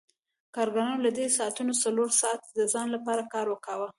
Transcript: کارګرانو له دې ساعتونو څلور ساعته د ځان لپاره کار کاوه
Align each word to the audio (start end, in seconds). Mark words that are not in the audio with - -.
کارګرانو 0.55 1.03
له 1.05 1.11
دې 1.17 1.25
ساعتونو 1.37 1.73
څلور 1.83 2.09
ساعته 2.21 2.47
د 2.57 2.61
ځان 2.73 2.87
لپاره 2.95 3.29
کار 3.33 3.47
کاوه 3.65 3.89